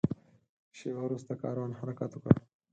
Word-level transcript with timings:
شېبه 0.77 1.01
وروسته 1.05 1.33
کاروان 1.41 1.71
حرکت 1.79 2.11
وکړ. 2.13 2.33